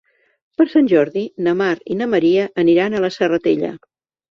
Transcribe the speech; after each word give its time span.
Per 0.61 0.65
Sant 0.71 0.89
Jordi 0.93 1.23
na 1.49 1.53
Mar 1.61 1.75
i 1.95 1.99
na 2.01 2.09
Maria 2.15 2.49
aniran 2.65 2.95
a 2.95 3.05
la 3.07 3.15
Serratella. 3.21 3.73